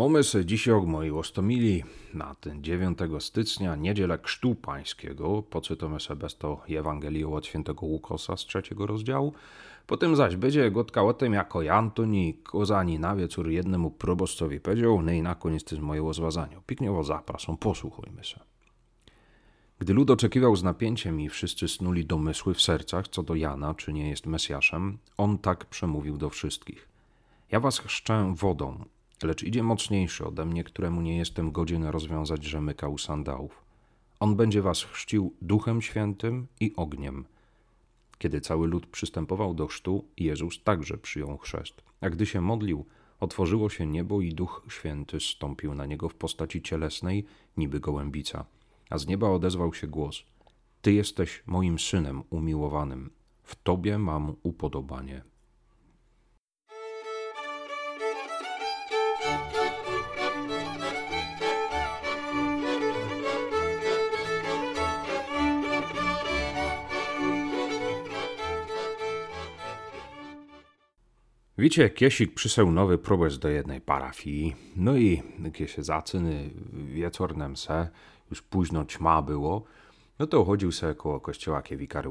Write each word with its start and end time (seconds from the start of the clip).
Mamy 0.00 0.24
se 0.24 0.44
dzisiaj, 0.44 0.82
moi 0.86 1.10
ostomili, 1.10 1.84
na 2.14 2.34
ten 2.34 2.64
9 2.64 2.98
stycznia, 3.18 3.76
niedzielę 3.76 4.18
Chrztu 4.22 4.54
Pańskiego, 4.54 5.42
poczytamy 5.42 6.00
sobie 6.00 6.28
to 6.38 6.60
Ewangelię 6.68 7.28
od 7.28 7.46
świętego 7.46 7.86
Łukosa 7.86 8.36
z 8.36 8.40
trzeciego 8.40 8.86
rozdziału. 8.86 9.32
Potem 9.86 10.16
zaś 10.16 10.36
będzie 10.36 10.70
gotka 10.70 11.02
o 11.02 11.14
tym, 11.14 11.32
jako 11.32 11.60
Antoni 11.72 12.34
kozani 12.34 12.98
na 12.98 13.16
wieczór 13.16 13.48
jednemu 13.48 13.90
proboszczowi 13.90 14.60
powiedział, 14.60 15.02
no 15.02 15.12
i 15.12 15.22
na 15.22 15.34
koniec 15.34 15.64
to 15.64 15.74
jest 15.74 15.86
moje 15.86 16.00
rozwazanie. 16.00 16.56
Pikniowo 16.66 17.04
zapraszam, 17.04 17.56
posłuchajmy 17.56 18.24
się. 18.24 18.40
Gdy 19.78 19.94
lud 19.94 20.10
oczekiwał 20.10 20.56
z 20.56 20.62
napięciem 20.62 21.20
i 21.20 21.28
wszyscy 21.28 21.68
snuli 21.68 22.06
domysły 22.06 22.54
w 22.54 22.62
sercach 22.62 23.08
co 23.08 23.22
do 23.22 23.34
Jana, 23.34 23.74
czy 23.74 23.92
nie 23.92 24.08
jest 24.08 24.26
Mesjaszem, 24.26 24.98
on 25.16 25.38
tak 25.38 25.64
przemówił 25.64 26.16
do 26.18 26.30
wszystkich. 26.30 26.88
Ja 27.50 27.60
was 27.60 27.78
chrzczę 27.78 28.32
wodą, 28.36 28.84
lecz 29.26 29.42
idzie 29.42 29.62
mocniejszy 29.62 30.26
ode 30.26 30.44
mnie, 30.44 30.64
któremu 30.64 31.00
nie 31.00 31.16
jestem 31.16 31.52
godzien 31.52 31.84
rozwiązać 31.84 32.44
rzemyka 32.44 32.88
u 32.88 32.98
sandałów. 32.98 33.64
On 34.20 34.36
będzie 34.36 34.62
was 34.62 34.82
chrzcił 34.82 35.34
duchem 35.42 35.82
świętym 35.82 36.46
i 36.60 36.72
ogniem. 36.76 37.24
Kiedy 38.18 38.40
cały 38.40 38.68
lud 38.68 38.86
przystępował 38.86 39.54
do 39.54 39.66
chrztu, 39.66 40.04
Jezus 40.16 40.62
także 40.62 40.98
przyjął 40.98 41.38
chrzest. 41.38 41.82
A 42.00 42.10
gdy 42.10 42.26
się 42.26 42.40
modlił, 42.40 42.84
otworzyło 43.20 43.70
się 43.70 43.86
niebo 43.86 44.20
i 44.20 44.34
Duch 44.34 44.62
Święty 44.68 45.20
zstąpił 45.20 45.74
na 45.74 45.86
niego 45.86 46.08
w 46.08 46.14
postaci 46.14 46.62
cielesnej, 46.62 47.24
niby 47.56 47.80
gołębica. 47.80 48.44
A 48.90 48.98
z 48.98 49.06
nieba 49.06 49.28
odezwał 49.28 49.74
się 49.74 49.86
głos: 49.86 50.24
Ty 50.82 50.92
jesteś 50.92 51.42
moim 51.46 51.78
synem 51.78 52.22
umiłowanym, 52.30 53.10
w 53.42 53.56
tobie 53.62 53.98
mam 53.98 54.34
upodobanie. 54.42 55.29
Wiecie, 71.60 71.90
Kiesik 71.90 72.34
przysłał 72.34 72.72
nowy 72.72 72.98
probierz 72.98 73.38
do 73.38 73.48
jednej 73.48 73.80
parafii. 73.80 74.56
No 74.76 74.96
i 74.96 75.22
kiedy 75.52 75.68
się 75.68 75.82
zaczyny 75.82 76.50
wieczorem 76.72 77.56
se, 77.56 77.88
już 78.30 78.42
późno 78.42 78.84
ćma 78.84 79.22
było, 79.22 79.64
no 80.18 80.26
to 80.26 80.44
chodził 80.44 80.72
se 80.72 80.94
koło 80.94 81.20
kościoła, 81.20 81.62
kiedy 81.62 81.76
wikary 81.76 82.10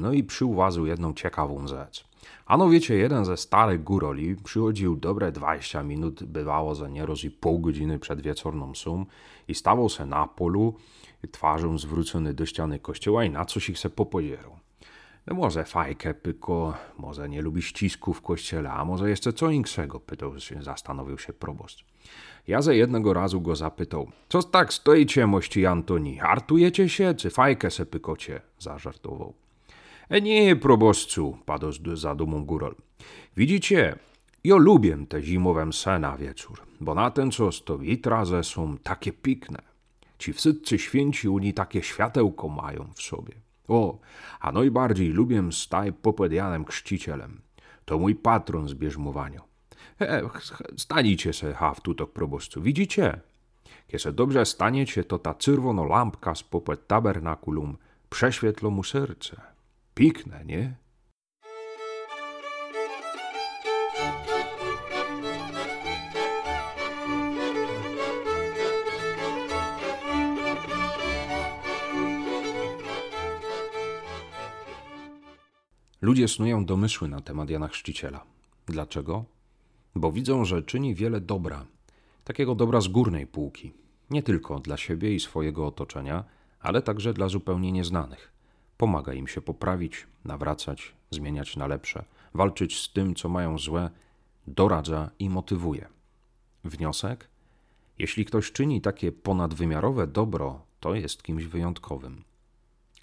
no 0.00 0.12
i 0.12 0.24
przyuważył 0.24 0.86
jedną 0.86 1.14
ciekawą 1.14 1.66
rzecz. 1.66 2.04
Ano 2.46 2.68
wiecie, 2.68 2.94
jeden 2.94 3.24
ze 3.24 3.36
starych 3.36 3.84
góroli 3.84 4.36
przychodził 4.36 4.96
dobre 4.96 5.32
20 5.32 5.82
minut, 5.82 6.24
bywało 6.24 6.74
za 6.74 6.88
nieroz 6.88 7.24
i 7.24 7.30
pół 7.30 7.58
godziny 7.58 7.98
przed 7.98 8.20
wieczorną 8.20 8.74
sum 8.74 9.06
i 9.48 9.54
stawał 9.54 9.88
se 9.88 10.06
na 10.06 10.26
polu, 10.26 10.74
twarzą 11.30 11.78
zwrócony 11.78 12.34
do 12.34 12.46
ściany 12.46 12.78
kościoła 12.78 13.24
i 13.24 13.30
na 13.30 13.44
coś 13.44 13.70
ich 13.70 13.78
se 13.78 13.90
popozierał. 13.90 14.67
Może 15.34 15.64
fajkę 15.64 16.14
pyko, 16.14 16.74
może 16.98 17.28
nie 17.28 17.42
lubi 17.42 17.62
ścisku 17.62 18.14
w 18.14 18.22
kościele, 18.22 18.70
a 18.70 18.84
może 18.84 19.10
jeszcze 19.10 19.32
co 19.32 19.50
innego, 19.50 20.00
pytał 20.00 20.40
się, 20.40 20.62
zastanowił 20.62 21.18
się 21.18 21.32
proboszcz. 21.32 21.84
Ja 22.46 22.62
ze 22.62 22.76
jednego 22.76 23.14
razu 23.14 23.40
go 23.40 23.56
zapytał, 23.56 24.10
co 24.28 24.42
tak 24.42 24.72
stoicie, 24.72 25.26
mości 25.26 25.66
Antoni, 25.66 26.18
hartujecie 26.18 26.88
się, 26.88 27.14
czy 27.14 27.30
fajkę 27.30 27.70
se 27.70 27.86
pykocie? 27.86 28.40
Zażartował. 28.58 29.34
E 30.08 30.20
nie, 30.20 30.56
proboszczu, 30.56 31.38
padł 31.46 31.72
z 31.72 31.98
zadumą 31.98 32.44
górol. 32.44 32.74
Widzicie, 33.36 33.98
ja 34.44 34.56
lubię 34.56 34.98
te 35.08 35.22
zimowe 35.22 35.66
mse 35.66 35.98
na 35.98 36.16
wieczór, 36.16 36.62
bo 36.80 36.94
na 36.94 37.10
ten 37.10 37.30
czas 37.30 37.62
to 37.64 37.78
witraze 37.78 38.44
są 38.44 38.78
takie 38.78 39.12
pikne. 39.12 39.58
Ci 40.18 40.32
wszyscy 40.32 40.78
święci 40.78 41.28
uni 41.28 41.54
takie 41.54 41.82
światełko 41.82 42.48
mają 42.48 42.90
w 42.94 43.02
sobie. 43.02 43.47
O, 43.68 43.98
a 44.40 44.52
najbardziej 44.52 45.08
lubię 45.08 45.52
staj 45.52 45.92
popod 45.92 46.32
Janem 46.32 46.64
Chrzcicielem. 46.64 47.40
To 47.84 47.98
mój 47.98 48.14
patron 48.14 48.68
z 48.68 48.74
bierzmowania. 48.74 49.40
E, 50.00 50.22
stanicie 50.76 51.32
se 51.32 51.54
ha 51.54 51.74
w 51.74 51.80
tutok 51.80 52.12
proboszczu, 52.12 52.62
widzicie? 52.62 53.20
Kiedy 53.86 53.98
se 53.98 54.12
dobrze 54.12 54.46
staniecie, 54.46 55.04
to 55.04 55.18
ta 55.18 55.34
czerwona 55.34 55.84
lampka 55.84 56.34
z 56.34 56.42
popod 56.42 56.86
tabernakulum 56.86 57.76
prześwietlo 58.10 58.70
mu 58.70 58.84
serce. 58.84 59.40
Pikne, 59.94 60.44
nie? 60.44 60.74
Ludzie 76.00 76.28
snują 76.28 76.64
domysły 76.64 77.08
na 77.08 77.20
temat 77.20 77.50
Jana 77.50 77.68
Chrzciciela. 77.68 78.24
Dlaczego? 78.66 79.24
Bo 79.94 80.12
widzą, 80.12 80.44
że 80.44 80.62
czyni 80.62 80.94
wiele 80.94 81.20
dobra, 81.20 81.66
takiego 82.24 82.54
dobra 82.54 82.80
z 82.80 82.88
górnej 82.88 83.26
półki, 83.26 83.72
nie 84.10 84.22
tylko 84.22 84.60
dla 84.60 84.76
siebie 84.76 85.14
i 85.14 85.20
swojego 85.20 85.66
otoczenia, 85.66 86.24
ale 86.60 86.82
także 86.82 87.14
dla 87.14 87.28
zupełnie 87.28 87.72
nieznanych. 87.72 88.32
Pomaga 88.76 89.12
im 89.12 89.28
się 89.28 89.40
poprawić, 89.40 90.06
nawracać, 90.24 90.94
zmieniać 91.10 91.56
na 91.56 91.66
lepsze, 91.66 92.04
walczyć 92.34 92.80
z 92.80 92.92
tym, 92.92 93.14
co 93.14 93.28
mają 93.28 93.58
złe, 93.58 93.90
doradza 94.46 95.10
i 95.18 95.30
motywuje. 95.30 95.88
Wniosek? 96.64 97.28
Jeśli 97.98 98.24
ktoś 98.24 98.52
czyni 98.52 98.80
takie 98.80 99.12
ponadwymiarowe 99.12 100.06
dobro, 100.06 100.62
to 100.80 100.94
jest 100.94 101.22
kimś 101.22 101.44
wyjątkowym. 101.44 102.24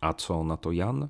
A 0.00 0.14
co 0.14 0.44
na 0.44 0.56
to 0.56 0.72
Jan? 0.72 1.08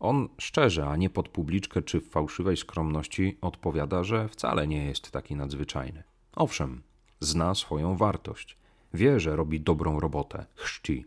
On 0.00 0.28
szczerze, 0.38 0.86
a 0.86 0.96
nie 0.96 1.10
pod 1.10 1.28
publiczkę 1.28 1.82
czy 1.82 2.00
w 2.00 2.10
fałszywej 2.10 2.56
skromności 2.56 3.38
odpowiada, 3.40 4.04
że 4.04 4.28
wcale 4.28 4.66
nie 4.66 4.84
jest 4.84 5.10
taki 5.10 5.36
nadzwyczajny. 5.36 6.02
Owszem, 6.36 6.82
zna 7.20 7.54
swoją 7.54 7.96
wartość, 7.96 8.56
wie, 8.94 9.20
że 9.20 9.36
robi 9.36 9.60
dobrą 9.60 10.00
robotę, 10.00 10.46
chrzci, 10.54 11.04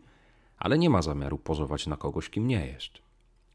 ale 0.58 0.78
nie 0.78 0.90
ma 0.90 1.02
zamiaru 1.02 1.38
pozować 1.38 1.86
na 1.86 1.96
kogoś, 1.96 2.30
kim 2.30 2.46
nie 2.46 2.66
jest. 2.66 2.92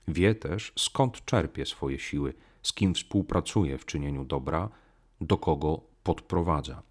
Wie 0.08 0.36
też, 0.36 0.74
skąd 0.78 1.26
czerpie 1.26 1.66
swoje 1.66 2.00
siły, 2.00 2.34
z 2.64 2.74
kim 2.74 2.94
współpracuje 2.94 3.78
w 3.78 3.86
czynieniu 3.86 4.26
dobra, 4.26 4.70
do 5.22 5.38
kogo 5.38 5.82
podprowadza. 6.04 6.84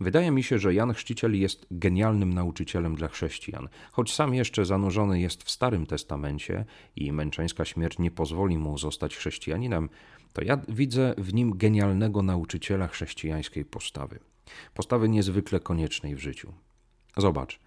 Wydaje 0.00 0.30
mi 0.30 0.42
się, 0.42 0.58
że 0.58 0.74
Jan 0.74 0.94
Chrzciciel 0.94 1.40
jest 1.40 1.66
genialnym 1.70 2.32
nauczycielem 2.32 2.94
dla 2.94 3.08
chrześcijan. 3.08 3.68
Choć 3.92 4.14
sam 4.14 4.34
jeszcze 4.34 4.64
zanurzony 4.64 5.20
jest 5.20 5.42
w 5.42 5.50
Starym 5.50 5.86
Testamencie 5.86 6.64
i 6.96 7.12
męczeńska 7.12 7.64
śmierć 7.64 7.98
nie 7.98 8.10
pozwoli 8.10 8.58
mu 8.58 8.78
zostać 8.78 9.16
chrześcijaninem, 9.16 9.88
to 10.32 10.44
ja 10.44 10.58
widzę 10.68 11.14
w 11.18 11.34
nim 11.34 11.56
genialnego 11.56 12.22
nauczyciela 12.22 12.88
chrześcijańskiej 12.88 13.64
postawy. 13.64 14.18
Postawy 14.74 15.08
niezwykle 15.08 15.60
koniecznej 15.60 16.16
w 16.16 16.18
życiu. 16.18 16.52
Zobacz, 17.16 17.60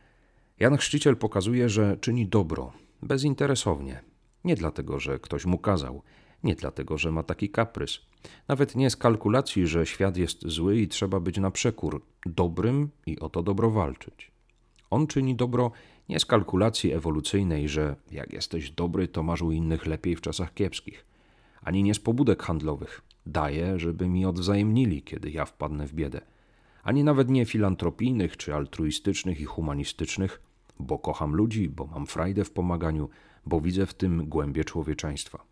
Jan 0.60 0.78
Chrzciciel 0.78 1.18
pokazuje, 1.18 1.70
że 1.70 1.98
czyni 1.98 2.28
dobro, 2.28 2.74
bezinteresownie. 3.02 4.02
Nie 4.44 4.56
dlatego, 4.56 5.00
że 5.00 5.20
ktoś 5.20 5.46
mu 5.46 5.58
kazał, 5.58 6.02
nie 6.44 6.56
dlatego, 6.56 6.98
że 6.98 7.12
ma 7.12 7.24
taki 7.24 7.50
kaprys. 7.50 8.00
Nawet 8.48 8.76
nie 8.76 8.90
z 8.90 8.96
kalkulacji, 8.96 9.68
że 9.68 9.86
świat 9.86 10.18
jest 10.18 10.48
zły 10.48 10.78
i 10.80 10.88
trzeba 10.88 11.20
być 11.20 11.38
na 11.38 11.52
przekór 11.52 12.02
dobrym 12.26 12.90
i 13.06 13.20
o 13.20 13.30
to 13.30 13.44
dobro 13.44 13.72
walczyć. 13.72 14.32
On 14.90 15.08
czyni 15.08 15.36
dobro 15.36 15.72
nie 16.10 16.20
z 16.20 16.26
kalkulacji 16.26 16.94
ewolucyjnej, 16.94 17.70
że 17.70 17.96
jak 18.12 18.34
jesteś 18.34 18.72
dobry, 18.72 19.08
to 19.08 19.24
masz 19.24 19.42
u 19.42 19.52
innych 19.52 19.86
lepiej 19.86 20.16
w 20.16 20.22
czasach 20.22 20.54
kiepskich, 20.54 21.06
ani 21.62 21.84
nie 21.84 21.94
z 21.94 22.00
pobudek 22.00 22.44
handlowych. 22.44 23.02
Daję, 23.26 23.80
żeby 23.80 24.08
mi 24.08 24.26
odwzajemnili, 24.26 25.02
kiedy 25.02 25.32
ja 25.32 25.46
wpadnę 25.46 25.88
w 25.88 25.94
biedę. 25.94 26.22
Ani 26.84 27.04
nawet 27.04 27.30
nie 27.30 27.46
filantropijnych 27.46 28.38
czy 28.38 28.56
altruistycznych 28.56 29.40
i 29.40 29.46
humanistycznych, 29.46 30.42
bo 30.80 31.00
kocham 31.00 31.36
ludzi, 31.36 31.70
bo 31.70 31.86
mam 31.88 32.06
frajdę 32.06 32.46
w 32.46 32.52
pomaganiu, 32.52 33.10
bo 33.46 33.62
widzę 33.62 33.86
w 33.86 33.94
tym 33.94 34.30
głębie 34.30 34.64
człowieczeństwa. 34.64 35.44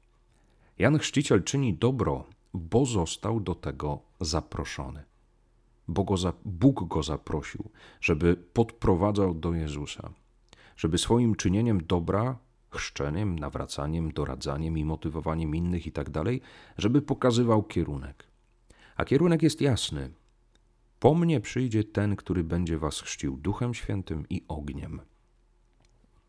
Jan 0.80 1.00
Chrzciciel 1.00 1.44
czyni 1.44 1.74
dobro, 1.74 2.26
bo 2.54 2.86
został 2.86 3.40
do 3.40 3.56
tego 3.56 4.00
zaproszony. 4.20 5.04
bo 5.88 6.04
go 6.04 6.18
za, 6.18 6.34
Bóg 6.46 6.88
go 6.88 7.04
zaprosił, 7.04 7.70
żeby 8.02 8.36
podprowadzał 8.36 9.34
do 9.34 9.54
Jezusa, 9.54 10.10
żeby 10.78 10.98
swoim 10.98 11.36
czynieniem 11.36 11.82
dobra, 11.86 12.38
chrzczeniem, 12.70 13.40
nawracaniem, 13.40 14.12
doradzaniem 14.12 14.78
i 14.78 14.86
motywowaniem 14.86 15.56
innych 15.56 15.88
i 15.88 15.92
tak 15.92 16.10
żeby 16.78 17.02
pokazywał 17.02 17.64
kierunek. 17.64 18.28
A 18.96 19.06
kierunek 19.06 19.44
jest 19.44 19.62
jasny. 19.62 20.12
Po 21.00 21.16
mnie 21.16 21.42
przyjdzie 21.42 21.84
ten, 21.84 22.16
który 22.16 22.44
będzie 22.44 22.78
was 22.78 23.02
chrzcił 23.02 23.38
Duchem 23.38 23.74
Świętym 23.74 24.26
i 24.30 24.44
ogniem. 24.48 25.02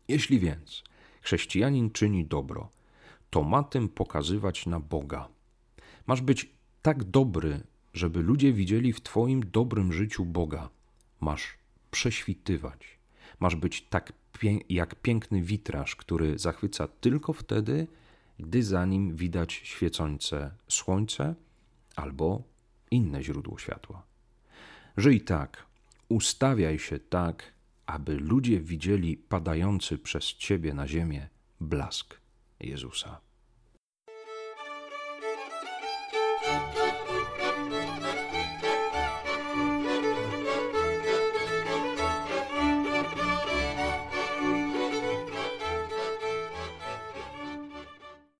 Jeśli 0.07 0.39
więc 0.39 0.83
chrześcijanin 1.21 1.91
czyni 1.91 2.25
dobro, 2.25 2.69
to 3.29 3.43
ma 3.43 3.63
tym 3.63 3.89
pokazywać 3.89 4.65
na 4.65 4.79
Boga. 4.79 5.27
Masz 6.07 6.21
być 6.21 6.49
tak 6.81 7.03
dobry, 7.03 7.61
żeby 7.93 8.21
ludzie 8.21 8.53
widzieli 8.53 8.93
w 8.93 9.01
Twoim 9.01 9.51
dobrym 9.51 9.93
życiu 9.93 10.25
Boga. 10.25 10.69
Masz 11.21 11.57
prześwitywać. 11.91 12.97
Masz 13.39 13.55
być 13.55 13.81
tak 13.81 14.13
jak 14.69 14.95
piękny 14.95 15.41
witraż, 15.41 15.95
który 15.95 16.39
zachwyca 16.39 16.87
tylko 16.87 17.33
wtedy, 17.33 17.87
gdy 18.39 18.63
za 18.63 18.85
nim 18.85 19.15
widać 19.15 19.53
świecące 19.53 20.51
słońce 20.67 21.35
albo 21.95 22.43
inne 22.91 23.23
źródło 23.23 23.57
światła. 23.57 24.03
Żyj 24.97 25.21
tak, 25.21 25.65
ustawiaj 26.09 26.79
się 26.79 26.99
tak, 26.99 27.53
aby 27.85 28.17
ludzie 28.17 28.59
widzieli 28.59 29.17
padający 29.17 29.97
przez 29.97 30.23
Ciebie 30.25 30.73
na 30.73 30.87
ziemię 30.87 31.29
blask 31.61 32.17
Jezusa. 32.59 33.21